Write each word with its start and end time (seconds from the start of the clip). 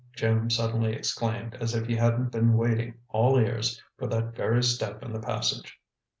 Jim 0.15 0.49
suddenly 0.49 0.93
exclaimed, 0.93 1.55
as 1.59 1.75
if 1.75 1.85
he 1.85 1.95
hadn't 1.95 2.31
been 2.31 2.57
waiting, 2.57 2.95
all 3.09 3.37
ears, 3.37 3.79
for 3.99 4.07
that 4.07 4.35
very 4.35 4.63
step 4.63 5.03
in 5.03 5.13
the 5.13 5.19
passage. 5.21 5.79